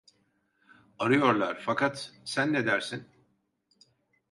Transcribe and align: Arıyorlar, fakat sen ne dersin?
Arıyorlar, 0.99 1.59
fakat 1.65 2.11
sen 2.25 2.53
ne 2.53 2.65
dersin? 2.65 3.07